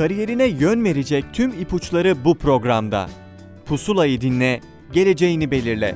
[0.00, 3.08] Kariyerine yön verecek tüm ipuçları bu programda.
[3.66, 4.60] Pusulayı dinle,
[4.92, 5.94] geleceğini belirle.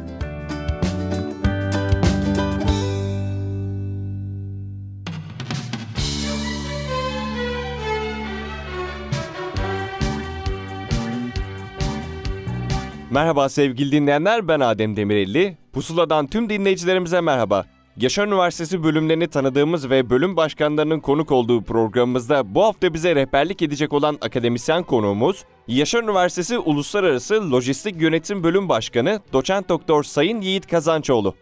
[13.11, 15.57] Merhaba sevgili dinleyenler ben Adem Demirelli.
[15.73, 17.67] Pusula'dan tüm dinleyicilerimize merhaba.
[17.97, 23.93] Yaşar Üniversitesi bölümlerini tanıdığımız ve bölüm başkanlarının konuk olduğu programımızda bu hafta bize rehberlik edecek
[23.93, 31.35] olan akademisyen konuğumuz Yaşar Üniversitesi Uluslararası Lojistik Yönetim Bölüm Başkanı Doçent Doktor Sayın Yiğit Kazançoğlu.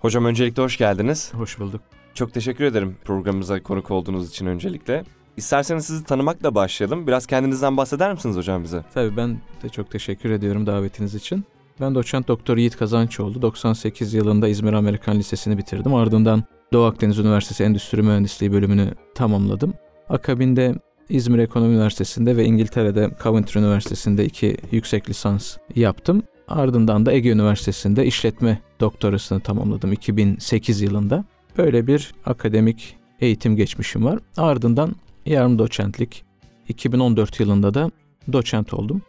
[0.00, 1.34] Hocam öncelikle hoş geldiniz.
[1.34, 1.80] Hoş bulduk.
[2.14, 5.04] Çok teşekkür ederim programımıza konuk olduğunuz için öncelikle.
[5.36, 7.06] İsterseniz sizi tanımakla başlayalım.
[7.06, 8.84] Biraz kendinizden bahseder misiniz hocam bize?
[8.94, 11.44] Tabii ben de çok teşekkür ediyorum davetiniz için.
[11.80, 13.42] Ben doçent doktor Yiğit Kazançoğlu.
[13.42, 15.94] 98 yılında İzmir Amerikan Lisesi'ni bitirdim.
[15.94, 19.74] Ardından Doğu Akdeniz Üniversitesi Endüstri Mühendisliği bölümünü tamamladım.
[20.08, 20.74] Akabinde
[21.08, 26.22] İzmir Ekonomi Üniversitesi'nde ve İngiltere'de Coventry Üniversitesi'nde iki yüksek lisans yaptım.
[26.48, 31.24] Ardından da Ege Üniversitesi'nde işletme doktorasını tamamladım 2008 yılında.
[31.58, 34.18] Böyle bir akademik eğitim geçmişim var.
[34.36, 34.94] Ardından
[35.26, 36.24] yarım doçentlik
[36.68, 37.90] 2014 yılında da
[38.32, 39.02] doçent oldum.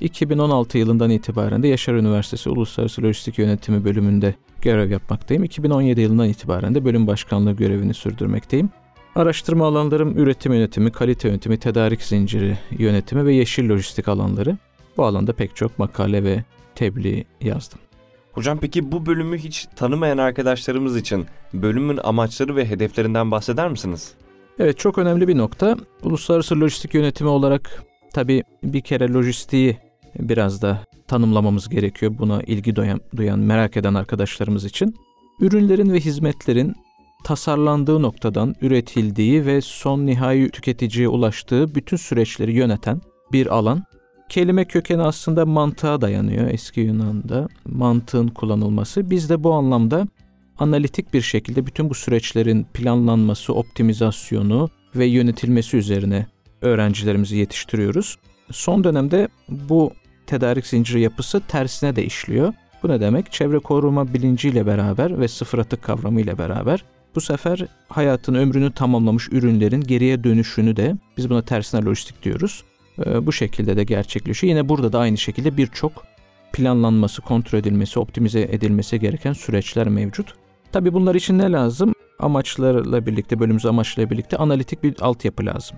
[0.00, 5.44] 2016 yılından itibaren de Yaşar Üniversitesi Uluslararası Lojistik Yönetimi bölümünde görev yapmaktayım.
[5.44, 8.70] 2017 yılından itibaren de bölüm başkanlığı görevini sürdürmekteyim.
[9.14, 14.56] Araştırma alanlarım üretim yönetimi, kalite yönetimi, tedarik zinciri yönetimi ve yeşil lojistik alanları.
[14.96, 17.78] Bu alanda pek çok makale ve tebliğ yazdım.
[18.32, 24.12] Hocam peki bu bölümü hiç tanımayan arkadaşlarımız için bölümün amaçları ve hedeflerinden bahseder misiniz?
[24.58, 25.76] Evet çok önemli bir nokta.
[26.02, 29.76] Uluslararası lojistik yönetimi olarak tabii bir kere lojistiği
[30.18, 32.14] biraz da tanımlamamız gerekiyor.
[32.18, 34.94] Buna ilgi duyan, duyan merak eden arkadaşlarımız için.
[35.40, 36.74] Ürünlerin ve hizmetlerin
[37.24, 43.00] tasarlandığı noktadan üretildiği ve son nihai tüketiciye ulaştığı bütün süreçleri yöneten
[43.32, 43.84] bir alan.
[44.28, 47.48] Kelime kökeni aslında mantığa dayanıyor eski Yunan'da.
[47.64, 49.10] Mantığın kullanılması.
[49.10, 50.06] Biz de bu anlamda
[50.58, 56.26] analitik bir şekilde bütün bu süreçlerin planlanması, optimizasyonu ve yönetilmesi üzerine
[56.62, 58.16] öğrencilerimizi yetiştiriyoruz.
[58.50, 59.92] Son dönemde bu
[60.26, 62.52] tedarik zinciri yapısı tersine de işliyor.
[62.82, 63.32] Bu ne demek?
[63.32, 69.80] Çevre koruma bilinciyle beraber ve sıfır atık kavramıyla beraber bu sefer hayatın ömrünü tamamlamış ürünlerin
[69.80, 72.64] geriye dönüşünü de biz buna tersine lojistik diyoruz.
[73.06, 74.48] Ee, bu şekilde de gerçekleşiyor.
[74.48, 75.92] Yine burada da aynı şekilde birçok
[76.52, 80.34] planlanması, kontrol edilmesi, optimize edilmesi gereken süreçler mevcut.
[80.72, 81.92] Tabi bunlar için ne lazım?
[82.18, 85.76] Amaçlarla birlikte, bölümümüz amaçlarıyla birlikte analitik bir altyapı lazım.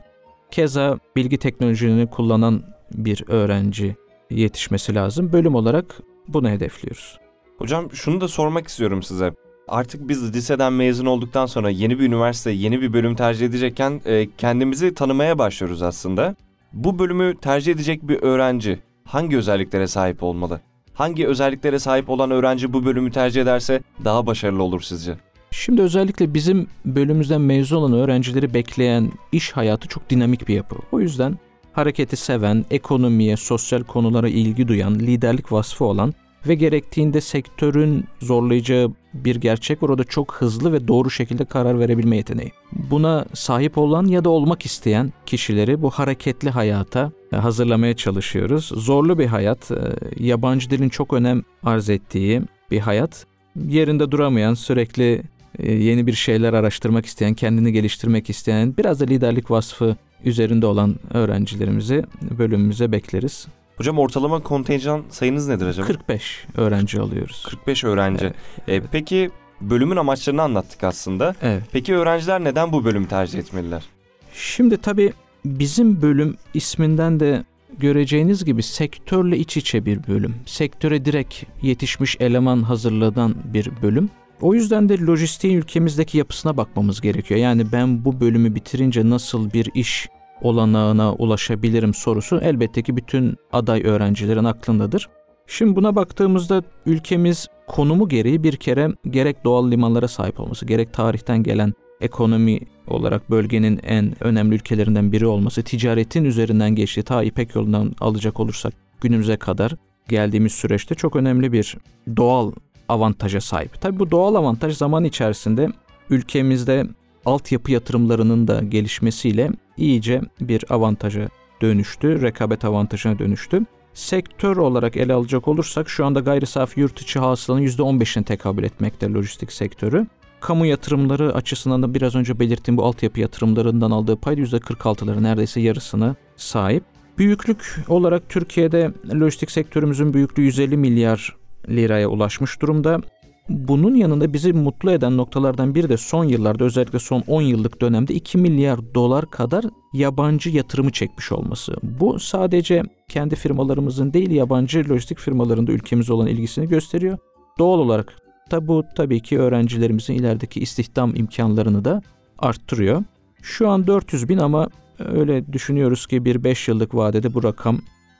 [0.50, 2.62] Keza bilgi teknolojilerini kullanan
[2.94, 3.96] bir öğrenci
[4.31, 5.32] yetişmesi lazım.
[5.32, 7.19] Bölüm olarak bunu hedefliyoruz.
[7.59, 9.32] Hocam şunu da sormak istiyorum size.
[9.69, 14.28] Artık biz liseden mezun olduktan sonra yeni bir üniversite, yeni bir bölüm tercih edecekken e,
[14.38, 16.37] kendimizi tanımaya başlıyoruz aslında.
[16.72, 20.60] Bu bölümü tercih edecek bir öğrenci hangi özelliklere sahip olmalı?
[20.94, 25.16] Hangi özelliklere sahip olan öğrenci bu bölümü tercih ederse daha başarılı olur sizce?
[25.50, 30.76] Şimdi özellikle bizim bölümümüzden mezun olan öğrencileri bekleyen iş hayatı çok dinamik bir yapı.
[30.93, 31.38] O yüzden
[31.76, 36.14] hareketi seven, ekonomiye, sosyal konulara ilgi duyan, liderlik vasfı olan
[36.48, 39.88] ve gerektiğinde sektörün zorlayacağı bir gerçek var.
[39.88, 42.53] O da çok hızlı ve doğru şekilde karar verebilme yeteneği.
[42.72, 48.64] Buna sahip olan ya da olmak isteyen kişileri bu hareketli hayata e, hazırlamaya çalışıyoruz.
[48.64, 49.76] Zorlu bir hayat, e,
[50.16, 53.26] yabancı dilin çok önem arz ettiği bir hayat.
[53.69, 55.22] Yerinde duramayan, sürekli
[55.58, 60.97] e, yeni bir şeyler araştırmak isteyen, kendini geliştirmek isteyen, biraz da liderlik vasfı üzerinde olan
[61.10, 62.04] öğrencilerimizi
[62.38, 63.47] bölümümüze bekleriz.
[63.77, 65.87] Hocam ortalama kontenjan sayınız nedir acaba?
[65.87, 67.47] 45 öğrenci alıyoruz.
[67.49, 68.25] 45 öğrenci.
[68.25, 68.34] Evet,
[68.69, 68.84] evet.
[68.84, 71.34] E, peki bölümün amaçlarını anlattık aslında.
[71.43, 71.62] Evet.
[71.72, 73.84] Peki öğrenciler neden bu bölümü tercih etmeliler?
[74.32, 75.12] Şimdi tabii
[75.44, 77.44] bizim bölüm isminden de
[77.78, 80.34] göreceğiniz gibi sektörle iç içe bir bölüm.
[80.47, 84.10] Sektöre direkt yetişmiş eleman hazırladan bir bölüm.
[84.41, 87.41] O yüzden de lojistiğin ülkemizdeki yapısına bakmamız gerekiyor.
[87.41, 90.08] Yani ben bu bölümü bitirince nasıl bir iş
[90.43, 95.09] olanağına ulaşabilirim sorusu elbette ki bütün aday öğrencilerin aklındadır.
[95.47, 101.43] Şimdi buna baktığımızda ülkemiz konumu gereği bir kere gerek doğal limanlara sahip olması, gerek tarihten
[101.43, 107.93] gelen ekonomi olarak bölgenin en önemli ülkelerinden biri olması, ticaretin üzerinden geçtiği ta İpek yolundan
[108.00, 109.73] alacak olursak günümüze kadar
[110.09, 111.77] geldiğimiz süreçte çok önemli bir
[112.17, 112.53] doğal
[112.88, 113.81] avantaja sahip.
[113.81, 115.69] Tabii bu doğal avantaj zaman içerisinde
[116.11, 116.87] ülkemizde
[117.25, 121.28] altyapı yatırımlarının da gelişmesiyle iyice bir avantaja
[121.62, 123.61] dönüştü, rekabet avantajına dönüştü.
[123.94, 129.12] Sektör olarak ele alacak olursak şu anda gayri safi yurt içi hasılanın %15'ine tekabül etmekte
[129.12, 130.06] lojistik sektörü.
[130.40, 136.17] Kamu yatırımları açısından da biraz önce belirttiğim bu altyapı yatırımlarından aldığı pay %46'ları neredeyse yarısını
[136.37, 136.84] sahip.
[137.19, 141.37] Büyüklük olarak Türkiye'de lojistik sektörümüzün büyüklüğü 150 milyar
[141.69, 143.00] liraya ulaşmış durumda.
[143.48, 148.14] Bunun yanında bizi mutlu eden noktalardan biri de son yıllarda özellikle son 10 yıllık dönemde
[148.14, 151.76] 2 milyar dolar kadar yabancı yatırımı çekmiş olması.
[151.82, 157.19] Bu sadece kendi firmalarımızın değil yabancı lojistik firmalarında ülkemize olan ilgisini gösteriyor.
[157.58, 158.16] Doğal olarak
[158.50, 162.02] da bu tabii ki öğrencilerimizin ilerideki istihdam imkanlarını da
[162.38, 163.04] arttırıyor.
[163.42, 164.69] Şu an 400 bin ama
[164.99, 167.78] öyle düşünüyoruz ki bir 5 yıllık vadede bu rakam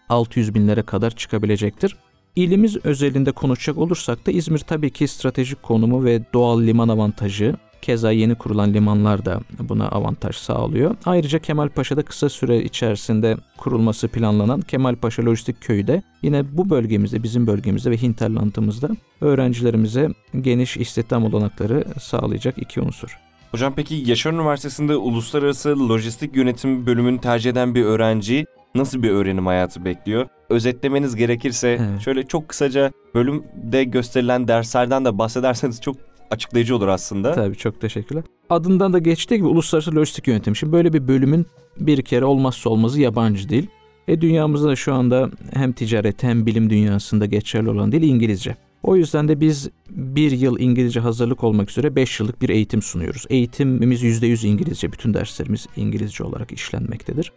[0.08, 1.96] 600 binlere kadar çıkabilecektir.
[2.37, 8.12] İlimiz özelinde konuşacak olursak da İzmir tabii ki stratejik konumu ve doğal liman avantajı, keza
[8.12, 10.97] yeni kurulan limanlar da buna avantaj sağlıyor.
[11.05, 17.47] Ayrıca Kemalpaşa'da kısa süre içerisinde kurulması planlanan Kemalpaşa Lojistik Köyü de yine bu bölgemizde, bizim
[17.47, 18.89] bölgemizde ve hinterlandımızda
[19.21, 20.09] öğrencilerimize
[20.41, 23.19] geniş istihdam olanakları sağlayacak iki unsur.
[23.50, 29.46] Hocam peki Yaşar Üniversitesi'nde uluslararası lojistik yönetim bölümünü tercih eden bir öğrenci nasıl bir öğrenim
[29.46, 30.26] hayatı bekliyor?
[30.50, 32.00] Özetlemeniz gerekirse Evet.
[32.00, 35.96] şöyle çok kısaca bölümde gösterilen derslerden de bahsederseniz çok
[36.31, 37.32] açıklayıcı olur aslında.
[37.32, 38.25] Tabii çok teşekkürler.
[38.50, 40.56] Adından da geçtiği gibi uluslararası lojistik yönetim.
[40.56, 41.46] Şimdi böyle bir bölümün
[41.81, 43.67] bir kere olmazsa olmazı yabancı dil.
[44.08, 48.56] E dünyamızda da şu anda hem ticaret hem bilim dünyasında geçerli olan dil İngilizce.
[48.82, 53.25] O yüzden de biz bir yıl İngilizce hazırlık olmak üzere 5 yıllık bir eğitim sunuyoruz.
[53.31, 54.93] Eğitimimiz %100 İngilizce.
[54.93, 57.32] Bütün derslerimiz İngilizce olarak işlenmektedir.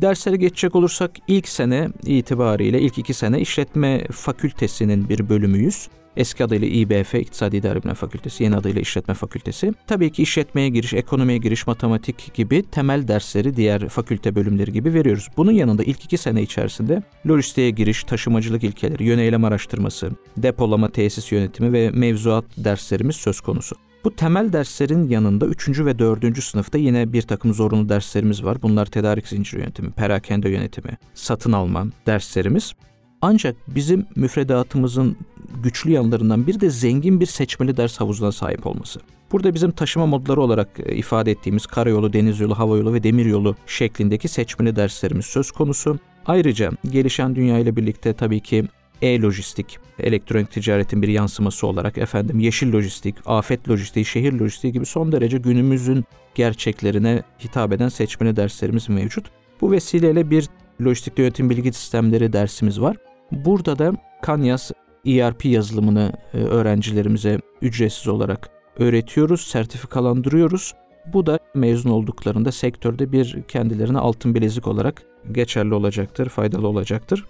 [0.00, 5.88] Derslere geçecek olursak ilk sene itibariyle ilk iki sene işletme fakültesinin bir bölümüyüz.
[6.16, 9.72] Eski adıyla İBF İktisadi İdare Bilimleri Fakültesi, yeni adıyla İşletme Fakültesi.
[9.86, 15.28] Tabii ki işletmeye giriş, ekonomiye giriş, matematik gibi temel dersleri diğer fakülte bölümleri gibi veriyoruz.
[15.36, 21.72] Bunun yanında ilk iki sene içerisinde lojistiğe giriş, taşımacılık ilkeleri, yöneylem araştırması, depolama, tesis yönetimi
[21.72, 23.76] ve mevzuat derslerimiz söz konusu.
[24.04, 25.68] Bu temel derslerin yanında 3.
[25.68, 26.42] ve 4.
[26.42, 28.62] sınıfta yine bir takım zorunlu derslerimiz var.
[28.62, 32.72] Bunlar tedarik zinciri yönetimi, perakende yönetimi, satın alma derslerimiz.
[33.20, 35.16] Ancak bizim müfredatımızın
[35.62, 39.00] güçlü yanlarından bir de zengin bir seçmeli ders havuzuna sahip olması.
[39.32, 43.26] Burada bizim taşıma modları olarak e, ifade ettiğimiz karayolu, deniz yolu, hava yolu ve demir
[43.26, 45.98] yolu şeklindeki seçmeli derslerimiz söz konusu.
[46.26, 48.64] Ayrıca gelişen dünya ile birlikte tabii ki
[49.02, 55.12] e-lojistik, elektronik ticaretin bir yansıması olarak efendim yeşil lojistik, afet lojistiği, şehir lojistiği gibi son
[55.12, 56.04] derece günümüzün
[56.34, 59.26] gerçeklerine hitap eden seçmeli derslerimiz mevcut.
[59.60, 60.48] Bu vesileyle bir
[60.84, 62.96] lojistik yönetim bilgi sistemleri dersimiz var.
[63.32, 64.70] Burada da Kanyas
[65.06, 70.74] ERP yazılımını e, öğrencilerimize ücretsiz olarak öğretiyoruz, sertifikalandırıyoruz.
[71.12, 75.02] Bu da mezun olduklarında sektörde bir kendilerine altın bilezik olarak
[75.32, 77.24] geçerli olacaktır, faydalı olacaktır.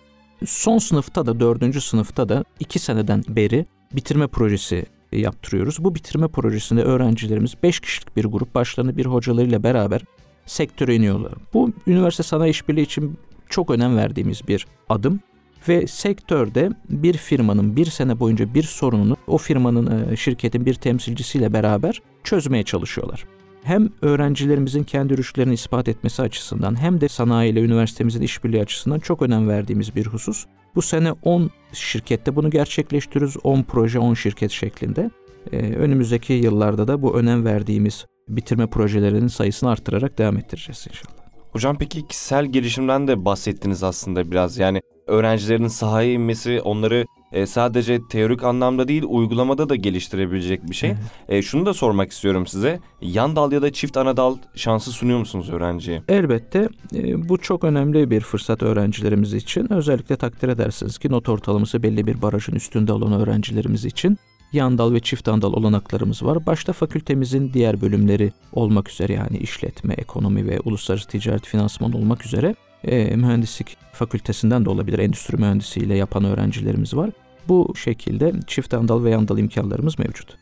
[0.47, 5.85] Son sınıfta da dördüncü sınıfta da iki seneden beri bitirme projesi yaptırıyoruz.
[5.85, 10.03] Bu bitirme projesinde öğrencilerimiz 5 kişilik bir grup başlarında bir hocalarıyla beraber
[10.47, 11.33] sektöre iniyorlar.
[11.55, 13.19] Bu üniversite sanayi işbirliği için
[13.49, 15.21] çok önem verdiğimiz bir adım
[15.69, 21.53] ve sektörde bir firmanın bir sene boyunca bir sorununu o firmanın e, şirketin bir temsilcisiyle
[21.53, 23.25] beraber çözmeye çalışıyorlar.
[23.63, 29.23] Hem öğrencilerimizin kendi rüştlerini ispat etmesi açısından hem de sanayi ile üniversitemizin işbirliği açısından çok
[29.23, 30.47] önem verdiğimiz bir husus.
[30.75, 33.37] Bu sene 10 şirkette bunu gerçekleştiriyoruz.
[33.45, 35.11] 10 proje 10 şirket şeklinde.
[35.53, 41.15] Ee, önümüzdeki yıllarda da bu önem verdiğimiz bitirme projelerinin sayısını arttırarak devam ettireceğiz inşallah.
[41.53, 44.59] Hocam peki kişisel gelişimden de bahsettiniz aslında biraz.
[44.59, 50.91] Yani öğrencilerin sahaya inmesi onları e, sadece teorik anlamda değil uygulamada da geliştirebilecek bir şey.
[50.91, 50.99] Evet.
[51.29, 52.81] E, şunu da sormak istiyorum size.
[53.01, 56.03] Yan dal ya da çift ana dal şansı sunuyor musunuz öğrenciye?
[56.09, 59.73] Elbette e, bu çok önemli bir fırsat öğrencilerimiz için.
[59.73, 64.19] Özellikle takdir edersiniz ki not ortalaması belli bir barajın üstünde olan öğrencilerimiz için
[64.53, 66.47] yan dal ve çift andal olanaklarımız var.
[66.47, 72.55] Başta fakültemizin diğer bölümleri olmak üzere yani işletme, ekonomi ve uluslararası ticaret finansman olmak üzere
[72.85, 74.99] e, mühendislik fakültesinden de olabilir.
[74.99, 77.11] Endüstri mühendisiyle yapan öğrencilerimiz var.
[77.49, 80.37] Bu şekilde çift andal ve yan dal imkanlarımız mevcut.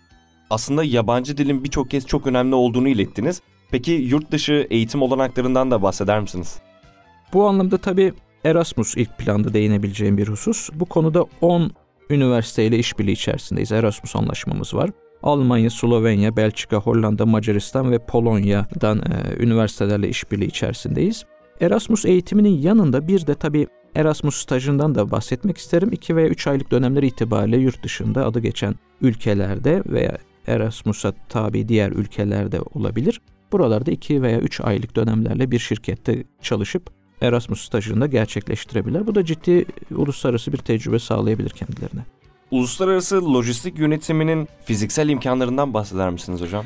[0.50, 3.42] Aslında yabancı dilin birçok kez çok önemli olduğunu ilettiniz.
[3.70, 6.58] Peki yurt dışı eğitim olanaklarından da bahseder misiniz?
[7.32, 8.12] Bu anlamda tabii
[8.44, 10.70] Erasmus ilk planda değinebileceğim bir husus.
[10.74, 11.70] Bu konuda 10
[12.10, 13.72] üniversiteyle işbirliği içerisindeyiz.
[13.72, 14.90] Erasmus anlaşmamız var.
[15.22, 21.24] Almanya, Slovenya, Belçika, Hollanda, Macaristan ve Polonya'dan e, üniversitelerle işbirliği içerisindeyiz.
[21.60, 25.92] Erasmus eğitiminin yanında bir de tabii Erasmus stajından da bahsetmek isterim.
[25.92, 31.90] 2 veya 3 aylık dönemler itibariyle yurt dışında adı geçen ülkelerde veya Erasmus'a tabi diğer
[31.90, 33.20] ülkelerde olabilir.
[33.52, 36.90] Buralarda 2 veya 3 aylık dönemlerle bir şirkette çalışıp
[37.20, 39.06] Erasmus stajını da gerçekleştirebilir.
[39.06, 42.00] Bu da ciddi uluslararası bir tecrübe sağlayabilir kendilerine.
[42.50, 46.64] Uluslararası lojistik yönetiminin fiziksel imkanlarından bahseder misiniz hocam?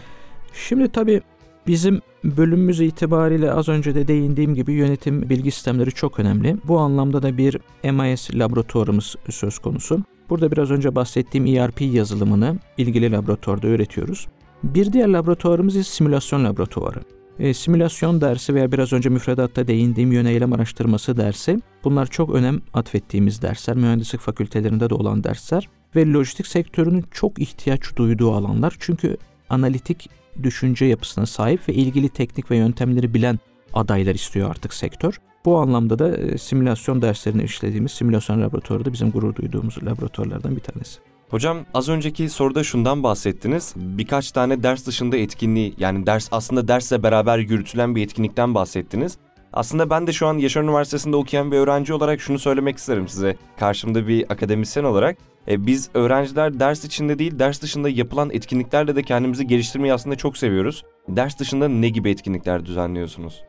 [0.69, 1.21] Şimdi tabii
[1.66, 6.56] Bizim bölümümüz itibariyle az önce de değindiğim gibi yönetim bilgi sistemleri çok önemli.
[6.64, 10.02] Bu anlamda da bir MIS laboratuvarımız söz konusu.
[10.30, 14.26] Burada biraz önce bahsettiğim ERP yazılımını ilgili laboratuvarda öğretiyoruz.
[14.62, 17.00] Bir diğer laboratuvarımız ise simülasyon laboratuvarı.
[17.38, 23.42] E, simülasyon dersi veya biraz önce müfredatta değindiğim yöneylem araştırması dersi bunlar çok önem atfettiğimiz
[23.42, 23.76] dersler.
[23.76, 28.76] Mühendislik fakültelerinde de olan dersler ve lojistik sektörünün çok ihtiyaç duyduğu alanlar.
[28.78, 29.16] Çünkü
[29.49, 30.11] analitik
[30.43, 33.38] düşünce yapısına sahip ve ilgili teknik ve yöntemleri bilen
[33.75, 35.19] adaylar istiyor artık sektör.
[35.45, 40.61] Bu anlamda da e, simülasyon derslerini işlediğimiz simülasyon laboratuvarı da bizim gurur duyduğumuz laboratuvarlardan bir
[40.61, 41.00] tanesi.
[41.29, 43.75] Hocam az önceki soruda şundan bahsettiniz.
[43.76, 49.19] Birkaç tane ders dışında etkinliği yani ders aslında dersle beraber yürütülen bir etkinlikten bahsettiniz.
[49.53, 53.37] Aslında ben de şu an Yaşar Üniversitesi'nde okuyan bir öğrenci olarak şunu söylemek isterim size.
[53.59, 55.19] Karşımda bir akademisyen olarak.
[55.49, 60.37] E, biz öğrenciler ders içinde değil ders dışında yapılan etkinliklerle de kendimizi geliştirmeyi aslında çok
[60.37, 60.85] seviyoruz.
[61.09, 63.43] Ders dışında ne gibi etkinlikler düzenliyorsunuz?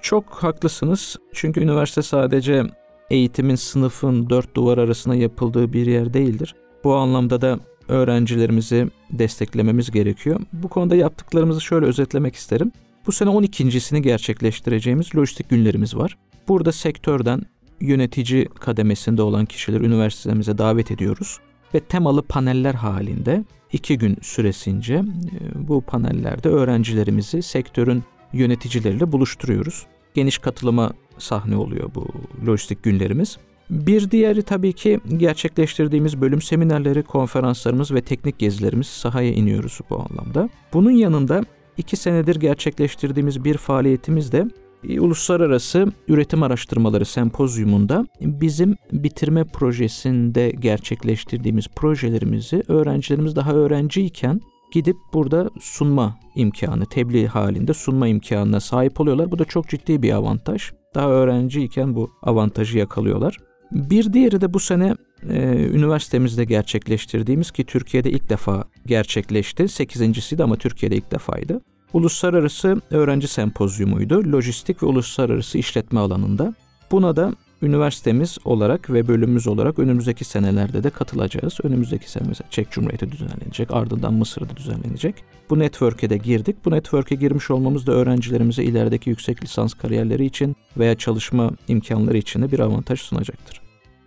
[0.00, 1.16] Çok haklısınız.
[1.32, 2.62] Çünkü üniversite sadece
[3.10, 6.54] eğitimin sınıfın dört duvar arasında yapıldığı bir yer değildir.
[6.84, 10.40] Bu anlamda da öğrencilerimizi desteklememiz gerekiyor.
[10.52, 12.72] Bu konuda yaptıklarımızı şöyle özetlemek isterim.
[13.06, 16.16] Bu sene 12.sini gerçekleştireceğimiz lojistik günlerimiz var.
[16.48, 17.42] Burada sektörden
[17.80, 21.38] yönetici kademesinde olan kişileri üniversitemize davet ediyoruz
[21.74, 29.86] ve temalı paneller halinde iki gün süresince e, bu panellerde öğrencilerimizi sektörün yöneticileriyle buluşturuyoruz.
[30.14, 32.06] Geniş katılıma sahne oluyor bu
[32.46, 33.38] lojistik günlerimiz.
[33.70, 40.48] Bir diğeri tabii ki gerçekleştirdiğimiz bölüm seminerleri, konferanslarımız ve teknik gezilerimiz sahaya iniyoruz bu anlamda.
[40.72, 41.44] Bunun yanında
[41.76, 44.46] iki senedir gerçekleştirdiğimiz bir faaliyetimiz de
[44.84, 54.40] Uluslararası Üretim Araştırmaları Sempozyumunda bizim bitirme projesinde gerçekleştirdiğimiz projelerimizi öğrencilerimiz daha öğrenciyken
[54.72, 59.30] gidip burada sunma imkanı, tebliğ halinde sunma imkanına sahip oluyorlar.
[59.30, 60.70] Bu da çok ciddi bir avantaj.
[60.94, 63.36] Daha öğrenciyken bu avantajı yakalıyorlar.
[63.72, 64.94] Bir diğeri de bu sene
[65.30, 69.68] e, üniversitemizde gerçekleştirdiğimiz ki Türkiye'de ilk defa gerçekleşti.
[69.68, 71.60] Sekizincisiydi ama Türkiye'de ilk defaydı.
[71.92, 74.32] Uluslararası Öğrenci Sempozyumuydu.
[74.32, 76.54] Lojistik ve uluslararası işletme alanında.
[76.90, 81.58] Buna da üniversitemiz olarak ve bölümümüz olarak önümüzdeki senelerde de katılacağız.
[81.62, 85.14] Önümüzdeki sene mesela Çek Cumhuriyeti düzenlenecek, ardından Mısır'da düzenlenecek.
[85.50, 86.56] Bu network'e de girdik.
[86.64, 92.42] Bu network'e girmiş olmamız da öğrencilerimize ilerideki yüksek lisans kariyerleri için veya çalışma imkanları için
[92.42, 93.60] de bir avantaj sunacaktır.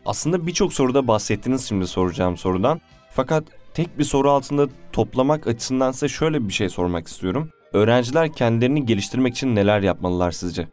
[0.06, 2.82] Aslında birçok soruda bahsettiniz şimdi soracağım sorudan.
[3.12, 7.50] Fakat tek bir soru altında toplamak açısından size şöyle bir şey sormak istiyorum.
[7.74, 10.68] Öğrenciler kendilerini geliştirmek için neler yapmalılar sizce?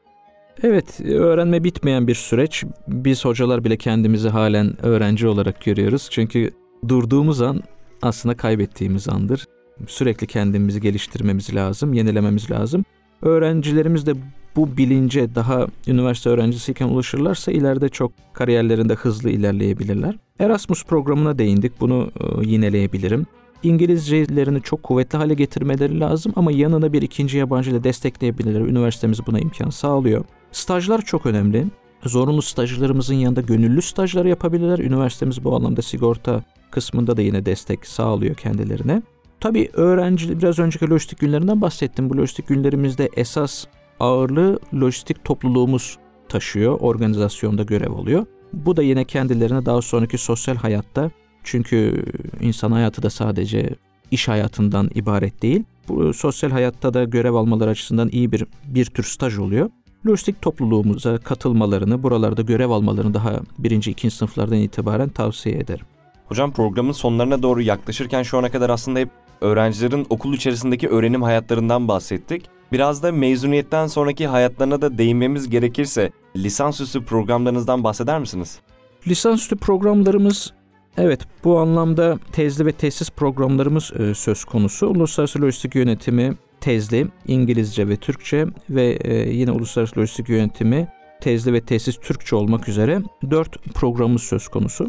[0.62, 2.64] Evet, öğrenme bitmeyen bir süreç.
[2.88, 6.08] Biz hocalar bile kendimizi halen öğrenci olarak görüyoruz.
[6.10, 6.50] Çünkü
[6.88, 7.62] durduğumuz an
[8.02, 9.44] aslında kaybettiğimiz andır.
[9.86, 12.84] Sürekli kendimizi geliştirmemiz lazım, yenilememiz lazım.
[13.22, 14.14] Öğrencilerimiz de
[14.56, 20.18] bu bilince daha üniversite öğrencisiyken ulaşırlarsa ileride çok kariyerlerinde hızlı ilerleyebilirler.
[20.38, 21.80] Erasmus programına değindik.
[21.80, 23.26] Bunu e, yineleyebilirim.
[23.62, 28.60] İngilizcelerini çok kuvvetli hale getirmeleri lazım ama yanına bir ikinci yabancı ile destekleyebilirler.
[28.60, 30.24] Üniversitemiz buna imkan sağlıyor.
[30.52, 31.66] Stajlar çok önemli.
[32.04, 34.78] Zorunlu stajlarımızın yanında gönüllü stajlar yapabilirler.
[34.78, 39.02] Üniversitemiz bu anlamda sigorta kısmında da yine destek sağlıyor kendilerine.
[39.40, 42.10] Tabii öğrenci biraz önceki lojistik günlerinden bahsettim.
[42.10, 43.64] Bu lojistik günlerimizde esas
[44.00, 45.98] ağırlığı lojistik topluluğumuz
[46.28, 46.80] taşıyor.
[46.80, 48.26] Organizasyonda görev oluyor.
[48.52, 51.10] Bu da yine kendilerine daha sonraki sosyal hayatta
[51.50, 52.04] çünkü
[52.40, 53.70] insan hayatı da sadece
[54.10, 55.64] iş hayatından ibaret değil.
[55.88, 59.70] Bu sosyal hayatta da görev almaları açısından iyi bir bir tür staj oluyor.
[60.06, 65.86] Lojistik topluluğumuza katılmalarını, buralarda görev almalarını daha birinci, ikinci sınıflardan itibaren tavsiye ederim.
[66.26, 71.88] Hocam programın sonlarına doğru yaklaşırken şu ana kadar aslında hep öğrencilerin okul içerisindeki öğrenim hayatlarından
[71.88, 72.44] bahsettik.
[72.72, 78.60] Biraz da mezuniyetten sonraki hayatlarına da değinmemiz gerekirse lisansüstü programlarınızdan bahseder misiniz?
[79.06, 80.52] Lisansüstü programlarımız
[81.00, 84.86] Evet, bu anlamda tezli ve tesis programlarımız e, söz konusu.
[84.86, 90.88] Uluslararası Lojistik Yönetimi tezli, İngilizce ve Türkçe ve e, yine Uluslararası Lojistik Yönetimi
[91.20, 94.88] tezli ve tesis Türkçe olmak üzere dört programımız söz konusu.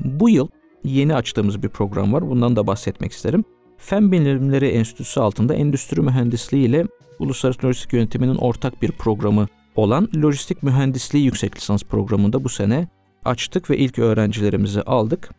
[0.00, 0.48] Bu yıl
[0.84, 2.28] yeni açtığımız bir program var.
[2.28, 3.44] Bundan da bahsetmek isterim.
[3.78, 6.86] Fen Bilimleri Enstitüsü altında endüstri mühendisliği ile
[7.18, 9.46] Uluslararası Lojistik Yönetimi'nin ortak bir programı
[9.76, 12.88] olan Lojistik Mühendisliği Yüksek Lisans Programı'nda bu sene
[13.24, 15.30] açtık ve ilk öğrencilerimizi aldık.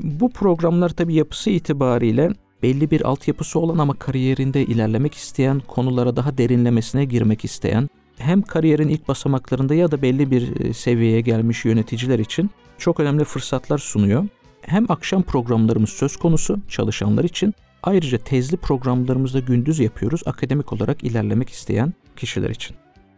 [0.00, 2.30] Bu programlar tabi yapısı itibariyle
[2.62, 7.88] belli bir altyapısı olan ama kariyerinde ilerlemek isteyen, konulara daha derinlemesine girmek isteyen,
[8.18, 13.24] hem kariyerin ilk basamaklarında ya da belli bir e, seviyeye gelmiş yöneticiler için çok önemli
[13.24, 14.24] fırsatlar sunuyor.
[14.62, 21.48] Hem akşam programlarımız söz konusu çalışanlar için Ayrıca tezli programlarımızda gündüz yapıyoruz akademik olarak ilerlemek
[21.48, 22.76] isteyen kişiler için.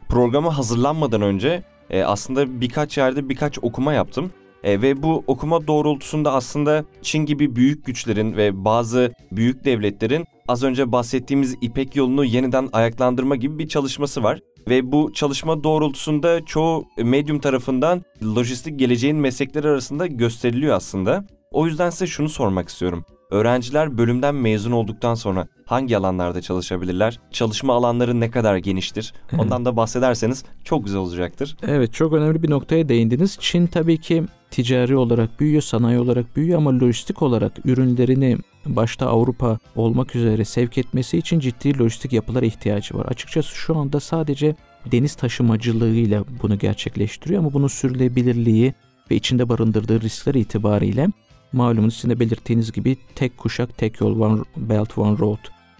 [0.09, 4.31] Programa hazırlanmadan önce e, aslında birkaç yerde birkaç okuma yaptım.
[4.64, 10.62] E, ve bu okuma doğrultusunda aslında Çin gibi büyük güçlerin ve bazı büyük devletlerin az
[10.62, 14.40] önce bahsettiğimiz İpek yolunu yeniden ayaklandırma gibi bir çalışması var.
[14.69, 21.25] Ve bu çalışma doğrultusunda çoğu medyum tarafından lojistik geleceğin meslekleri arasında gösteriliyor aslında.
[21.50, 23.05] O yüzden size şunu sormak istiyorum.
[23.31, 27.21] Öğrenciler bölümden mezun olduktan sonra hangi alanlarda çalışabilirler?
[27.31, 29.15] Çalışma alanları ne kadar geniştir?
[29.39, 31.57] Ondan da bahsederseniz çok güzel olacaktır.
[31.63, 33.37] Evet çok önemli bir noktaya değindiniz.
[33.41, 39.59] Çin tabii ki ticari olarak büyüyor, sanayi olarak büyüyor ama lojistik olarak ürünlerini başta Avrupa
[39.77, 43.07] olmak üzere sevk etmesi için ciddi lojistik yapılara ihtiyacı var.
[43.07, 44.57] Açıkçası şu anda sadece
[44.93, 48.75] deniz taşımacılığıyla bunu gerçekleştiriyor ama bunun sürülebilirliği
[49.11, 51.09] ve içinde barındırdığı riskler itibariyle
[51.52, 55.38] malumunuz sizin de belirttiğiniz gibi tek kuşak tek yol One Belt One Road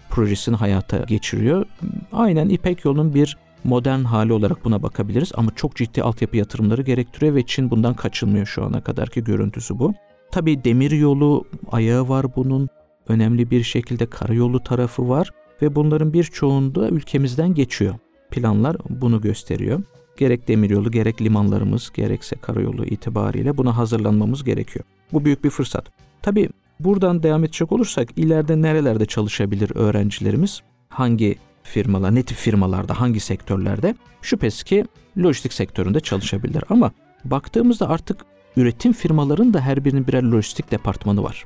[0.09, 1.65] projesini hayata geçiriyor.
[2.11, 7.35] Aynen İpek yolunun bir modern hali olarak buna bakabiliriz ama çok ciddi altyapı yatırımları gerektiriyor
[7.35, 9.93] ve Çin bundan kaçınmıyor şu ana kadarki görüntüsü bu.
[10.31, 12.69] Tabii demir yolu ayağı var bunun.
[13.07, 15.29] Önemli bir şekilde karayolu tarafı var
[15.61, 17.95] ve bunların birçoğunda ülkemizden geçiyor.
[18.31, 19.81] Planlar bunu gösteriyor.
[20.17, 24.85] Gerek demiryolu gerek limanlarımız gerekse karayolu itibariyle buna hazırlanmamız gerekiyor.
[25.13, 25.91] Bu büyük bir fırsat.
[26.21, 26.49] Tabii
[26.79, 30.61] buradan devam edecek olursak ileride nerelerde çalışabilir öğrencilerimiz?
[30.89, 33.95] Hangi firmalar, ne tip firmalarda, hangi sektörlerde?
[34.21, 34.85] Şüphesiz ki
[35.17, 36.91] lojistik sektöründe çalışabilirler ama
[37.25, 38.25] baktığımızda artık
[38.55, 41.45] üretim firmaların da her birinin birer lojistik departmanı var.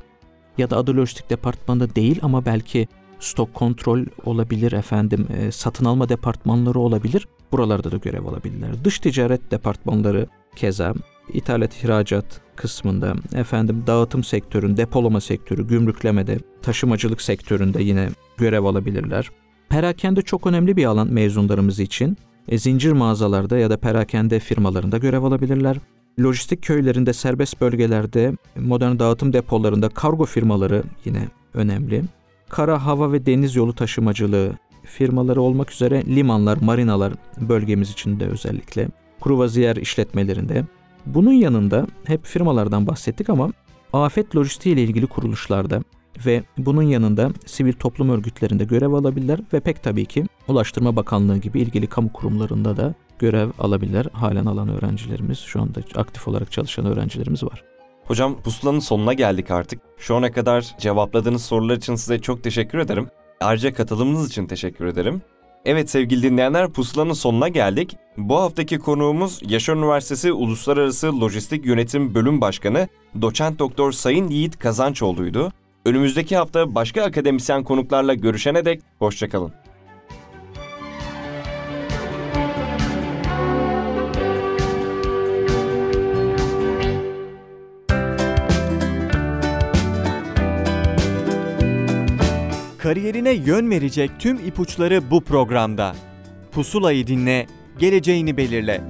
[0.58, 2.88] Ya da adı lojistik departmanı değil ama belki
[3.20, 7.28] stok kontrol olabilir efendim, e, satın alma departmanları olabilir.
[7.52, 8.84] Buralarda da görev alabilirler.
[8.84, 10.94] Dış ticaret departmanları keza
[11.34, 19.32] ithalat ihracat kısmında efendim dağıtım sektörün, depolama sektörü, gümrüklemede, taşımacılık sektöründe yine görev alabilirler.
[19.70, 22.18] Perakende çok önemli bir alan mezunlarımız için.
[22.48, 25.78] E, zincir mağazalarda ya da perakende firmalarında görev alabilirler.
[26.20, 32.04] Lojistik köylerinde, serbest bölgelerde, modern dağıtım depolarında kargo firmaları yine önemli.
[32.50, 34.52] Kara, hava ve deniz yolu taşımacılığı
[34.84, 38.88] firmaları olmak üzere limanlar, marinalar bölgemiz için de özellikle
[39.22, 40.66] kruvaziyer işletmelerinde.
[41.06, 43.52] Bunun yanında hep firmalardan bahsettik ama
[43.94, 45.82] afet lojistiği ile ilgili kuruluşlarda
[46.26, 51.62] ve bunun yanında sivil toplum örgütlerinde görev alabilirler ve pek tabii ki Ulaştırma Bakanlığı gibi
[51.62, 54.06] ilgili kamu kurumlarında da görev alabilirler.
[54.14, 57.64] Halen alan öğrencilerimiz, şu anda aktif olarak çalışan öğrencilerimiz var.
[58.06, 59.82] Hocam pusulanın sonuna geldik artık.
[59.98, 63.08] Şu ana kadar cevapladığınız sorular için size çok teşekkür ederim.
[63.42, 65.22] Ayrıca katılımınız için teşekkür ederim.
[65.66, 67.98] Evet sevgili dinleyenler pusulanın sonuna geldik.
[68.18, 72.88] Bu haftaki konuğumuz Yaşar Üniversitesi Uluslararası Lojistik Yönetim Bölüm Başkanı
[73.22, 75.52] Doçent Doktor Sayın Yiğit Kazançoğlu'ydu.
[75.86, 79.52] Önümüzdeki hafta başka akademisyen konuklarla görüşene dek hoşçakalın.
[92.86, 95.96] Kariyerine yön verecek tüm ipuçları bu programda.
[96.52, 97.48] Pusulayı dinle,
[97.80, 98.82] geleceğini belirle.